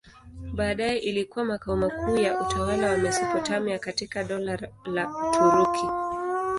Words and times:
Baadaye 0.53 0.97
ilikuwa 0.97 1.45
makao 1.45 1.75
makuu 1.77 2.17
ya 2.17 2.41
utawala 2.41 2.89
wa 2.91 2.97
Mesopotamia 2.97 3.79
katika 3.79 4.23
Dola 4.23 4.59
la 4.85 5.09
Uturuki. 5.09 5.85